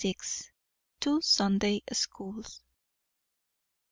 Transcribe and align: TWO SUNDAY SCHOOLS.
TWO 0.99 1.21
SUNDAY 1.21 1.83
SCHOOLS. 1.93 2.63